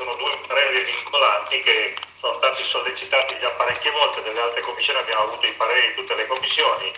sono 0.00 0.14
due 0.14 0.34
pareri 0.46 0.82
vincolanti 0.82 1.62
che 1.62 1.94
sono 2.20 2.32
stati 2.36 2.62
sollecitati 2.62 3.38
già 3.38 3.50
parecchie 3.50 3.90
volte 3.90 4.22
dalle 4.22 4.40
altre 4.40 4.62
commissioni, 4.62 4.98
abbiamo 4.98 5.24
avuto 5.24 5.44
i 5.44 5.52
pareri 5.52 5.88
di 5.88 5.94
tutte 5.94 6.14
le 6.14 6.26
commissioni. 6.26 6.90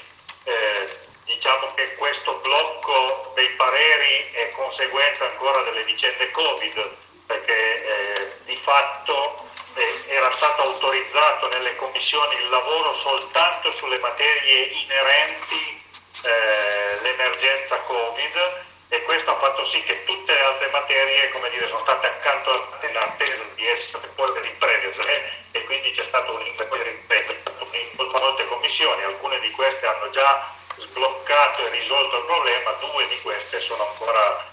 Eh, 0.45 0.99
diciamo 1.25 1.75
che 1.75 1.97
questo 1.97 2.35
blocco 2.35 3.33
dei 3.35 3.49
pareri 3.57 4.31
è 4.35 4.51
conseguenza 4.51 5.25
ancora 5.25 5.63
delle 5.63 5.83
vicende 5.83 6.31
Covid, 6.31 6.97
perché 7.27 7.85
eh, 7.85 8.33
di 8.45 8.55
fatto 8.55 9.51
eh, 9.75 10.05
era 10.07 10.31
stato 10.31 10.63
autorizzato 10.63 11.49
nelle 11.49 11.75
commissioni 11.75 12.37
il 12.37 12.51
lavoro 12.51 12.95
soltanto 12.95 13.73
sulle 13.73 13.99
materie 13.99 14.67
inerenti 14.67 15.83
all'emergenza 16.23 17.77
eh, 17.79 17.87
Covid 17.87 18.65
e 18.91 19.03
questo 19.03 19.31
ha 19.33 19.39
fatto 19.39 19.65
sì 19.65 19.83
che 19.83 20.05
tutte 20.05 20.22
altre 20.43 20.69
materie 20.71 21.31
dire, 21.51 21.69
sono 21.69 21.81
state 21.81 22.07
accantonate 22.07 22.87
in 22.87 22.97
attesa 22.97 23.43
di 23.55 23.67
essere 23.69 24.09
poi 24.15 24.31
riprese 24.41 25.33
e 25.53 25.65
quindi 25.65 25.91
c'è 25.91 26.05
stato 26.05 26.35
un 26.35 26.47
in 26.47 26.55
molte 27.97 28.47
commissioni, 28.47 29.03
alcune 29.03 29.41
di 29.41 29.51
queste 29.51 29.87
hanno 29.87 30.11
già 30.11 30.55
sbloccato 30.77 31.67
e 31.67 31.71
risolto 31.71 32.19
il 32.19 32.25
problema, 32.25 32.71
due 32.81 33.07
di 33.09 33.21
queste 33.21 33.61
sono 33.61 33.89
ancora 33.89 34.51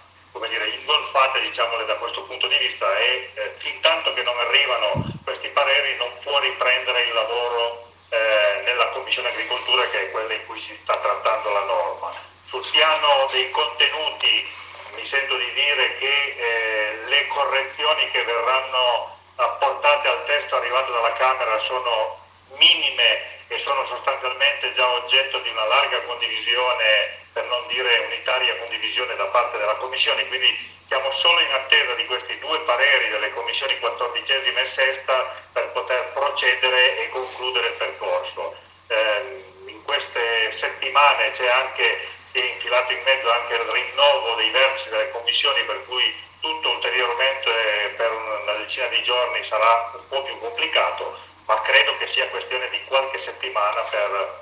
dire, 0.49 0.67
ingolfate 0.67 1.41
diciamole 1.41 1.85
da 1.85 1.95
questo 1.95 2.23
punto 2.23 2.47
di 2.47 2.57
vista 2.57 2.97
e 2.97 3.31
eh, 3.33 3.53
fin 3.57 3.79
tanto 3.81 4.13
che 4.13 4.23
non 4.23 4.37
arrivano 4.39 5.05
questi 5.23 5.47
pareri 5.49 5.95
non 5.97 6.11
può 6.23 6.39
riprendere 6.39 7.03
il 7.03 7.13
lavoro 7.13 7.91
eh, 8.09 8.61
nella 8.65 8.87
Commissione 8.89 9.29
Agricoltura 9.29 9.87
che 9.89 10.07
è 10.07 10.11
quella 10.11 10.33
in 10.33 10.45
cui 10.45 10.59
si 10.59 10.77
sta 10.81 10.97
trattando 10.97 11.49
la 11.49 11.63
norma. 11.63 12.13
Sul 12.45 12.65
piano 12.69 13.27
dei 13.31 13.49
contenuti 13.51 14.47
mi 14.95 15.05
sento 15.05 15.35
di 15.37 15.53
dire 15.53 15.97
che 15.97 16.35
eh, 16.37 16.97
le 17.05 17.27
correzioni 17.27 18.09
che 18.11 18.23
verranno 18.23 19.17
apportate 19.35 20.07
al 20.07 20.25
testo 20.25 20.55
arrivato 20.55 20.91
dalla 20.91 21.13
Camera 21.13 21.57
sono 21.59 22.17
minime 22.57 23.37
e 23.47 23.57
sono 23.57 23.83
sostanzialmente 23.85 24.73
già 24.73 24.87
oggetto 24.87 25.39
di 25.39 25.49
una 25.49 25.65
larga 25.65 26.01
condivisione, 26.01 27.17
per 27.33 27.45
non 27.45 27.65
dire 27.67 27.99
unitaria 27.99 28.57
condivisione 28.57 29.15
da 29.15 29.25
parte 29.25 29.57
della 29.57 29.75
Commissione, 29.75 30.27
quindi 30.27 30.77
siamo 30.87 31.11
solo 31.11 31.39
in 31.39 31.51
attesa 31.51 31.93
di 31.93 32.05
questi 32.05 32.37
due 32.39 32.59
pareri 32.61 33.09
delle 33.09 33.31
commissioni 33.33 33.77
14 33.79 34.31
e 34.31 34.65
sesta 34.65 35.35
per 35.53 35.69
poter 35.69 36.11
procedere 36.13 36.97
e 36.97 37.09
concludere 37.09 37.67
il 37.67 37.73
percorso. 37.73 38.55
Eh, 38.87 39.43
in 39.65 39.83
queste 39.83 40.51
settimane 40.51 41.31
c'è 41.31 41.47
anche 41.47 42.07
è 42.31 42.41
infilato 42.41 42.91
in 42.91 43.01
mezzo 43.03 43.31
anche 43.31 43.53
il 43.53 43.61
rinnovo 43.61 44.35
dei 44.35 44.49
vertici 44.51 44.89
delle 44.89 45.11
commissioni 45.11 45.63
per 45.63 45.85
cui 45.85 46.15
tutto 46.39 46.69
ulteriormente 46.69 47.93
per 47.97 48.11
una 48.11 48.53
decina 48.53 48.87
di 48.87 49.01
giorni 49.03 49.43
sarà 49.45 49.91
un 49.93 50.07
po' 50.07 50.23
più 50.23 50.39
complicato 50.39 51.17
ma 51.45 51.61
credo 51.61 51.97
che 51.97 52.07
sia 52.07 52.27
questione 52.29 52.69
di 52.69 52.79
qualche 52.85 53.19
settimana 53.19 53.81
per 53.81 54.37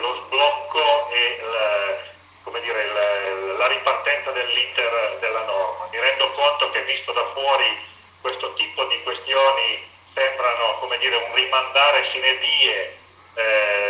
lo 0.00 0.14
sblocco 0.14 1.10
e 1.10 1.38
il, 1.40 2.60
dire, 2.60 2.82
il, 2.82 3.56
la 3.56 3.66
ripartenza 3.66 4.30
dell'iter 4.30 5.16
della 5.20 5.44
norma. 5.44 5.88
Mi 5.90 6.00
rendo 6.00 6.30
conto 6.32 6.70
che 6.70 6.82
visto 6.82 7.12
da 7.12 7.24
fuori 7.26 7.76
questo 8.20 8.54
tipo 8.54 8.84
di 8.86 9.02
questioni 9.02 9.94
sembrano 10.12 10.78
dire, 10.98 11.16
un 11.16 11.34
rimandare 11.34 12.04
sine 12.04 12.38
die 12.38 12.96
eh, 13.34 13.85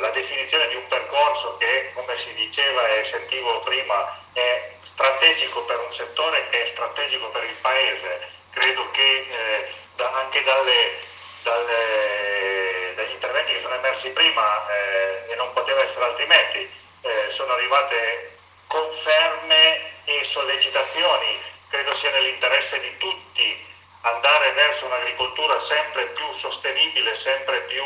la 0.00 0.10
definizione 0.10 0.68
di 0.68 0.74
un 0.74 0.86
percorso 0.88 1.56
che, 1.58 1.92
come 1.94 2.18
si 2.18 2.34
diceva 2.34 2.88
e 2.88 3.04
sentivo 3.04 3.60
prima, 3.60 4.18
è 4.32 4.72
strategico 4.82 5.62
per 5.64 5.78
un 5.78 5.92
settore 5.92 6.48
che 6.50 6.62
è 6.62 6.66
strategico 6.66 7.28
per 7.28 7.44
il 7.44 7.56
Paese. 7.60 8.28
Credo 8.50 8.90
che 8.90 9.26
eh, 9.30 9.68
da, 9.96 10.12
anche 10.14 10.42
dalle 10.42 11.08
dalle, 11.42 12.92
dagli 12.94 13.12
interventi 13.12 13.52
che 13.52 13.60
sono 13.60 13.74
emersi 13.74 14.10
prima 14.10 14.66
eh, 14.68 15.32
e 15.32 15.34
non 15.36 15.52
poteva 15.52 15.82
essere 15.82 16.04
altrimenti, 16.04 16.70
eh, 17.02 17.30
sono 17.30 17.52
arrivate 17.52 18.38
conferme 18.66 20.04
e 20.04 20.24
sollecitazioni, 20.24 21.40
credo 21.70 21.92
sia 21.94 22.10
nell'interesse 22.10 22.80
di 22.80 22.96
tutti 22.98 23.68
andare 24.02 24.52
verso 24.52 24.86
un'agricoltura 24.86 25.60
sempre 25.60 26.06
più 26.06 26.32
sostenibile, 26.32 27.16
sempre 27.16 27.60
più 27.62 27.84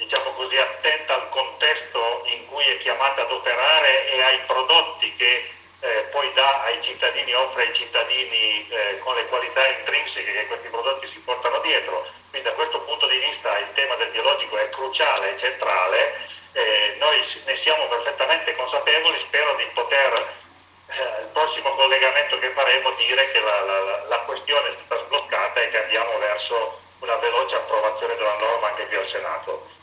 diciamo 0.00 0.32
così, 0.32 0.56
attenta 0.56 1.14
al 1.14 1.28
contesto 1.28 2.22
in 2.24 2.46
cui 2.48 2.64
è 2.64 2.78
chiamata 2.78 3.20
ad 3.20 3.32
operare 3.32 4.08
e 4.08 4.22
ai 4.22 4.38
prodotti 4.46 5.14
che 5.14 5.50
eh, 5.80 6.08
poi 6.10 6.32
dà 6.32 6.62
ai 6.62 6.80
cittadini, 6.80 7.34
offre 7.34 7.64
ai 7.64 7.74
cittadini 7.74 8.66
eh, 8.68 8.98
con 9.00 9.14
le 9.14 9.26
qualità 9.26 9.66
intrinseche 9.68 10.32
che 10.32 10.46
questi 10.46 10.68
prodotti 10.68 11.06
si 11.06 11.18
portano 11.20 11.60
dietro. 11.60 12.06
Quindi 12.30 12.48
da 12.48 12.54
questo 12.54 12.80
punto 12.80 13.06
di 13.08 13.18
vista 13.18 13.58
il 13.58 13.72
tema 13.74 13.94
del 13.96 14.08
biologico 14.08 14.56
è 14.56 14.68
cruciale, 14.70 15.34
è 15.34 15.38
centrale, 15.38 16.28
eh, 16.52 16.94
noi 16.98 17.20
ne 17.44 17.56
siamo 17.56 17.86
perfettamente 17.88 18.56
consapevoli, 18.56 19.18
spero 19.18 19.54
di 19.56 19.66
poter 19.74 20.12
eh, 20.88 21.22
il 21.22 21.28
prossimo 21.32 21.74
collegamento 21.74 22.38
che 22.38 22.50
faremo 22.50 22.90
dire 22.92 23.30
che 23.32 23.40
la, 23.40 23.60
la, 23.60 24.04
la 24.04 24.18
questione 24.20 24.70
è 24.70 24.72
stata 24.72 25.04
sbloccata 25.04 25.60
e 25.60 25.70
che 25.70 25.82
andiamo 25.82 26.18
verso 26.18 26.80
una 27.00 27.16
veloce 27.16 27.56
approvazione 27.56 28.16
della 28.16 28.36
norma 28.38 28.68
anche 28.68 28.86
qui 28.86 28.96
al 28.96 29.06
Senato. 29.06 29.78